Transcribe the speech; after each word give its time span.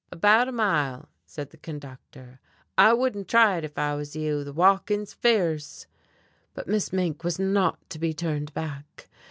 "About 0.11 0.47
a 0.47 0.51
mile," 0.51 1.09
said 1.27 1.51
the 1.51 1.57
conductor. 1.57 2.39
"I 2.75 2.91
wouldn't 2.91 3.27
try 3.27 3.57
it 3.59 3.63
if 3.63 3.77
I 3.77 3.93
was 3.93 4.15
you, 4.15 4.43
the 4.43 4.51
walking's 4.51 5.13
fierce." 5.13 5.85
But 6.55 6.67
Miss 6.67 6.91
Mink 6.91 7.23
was 7.23 7.37
not 7.37 7.87
to 7.91 7.99
be 7.99 8.11
turned 8.11 8.51
back. 8.55 9.09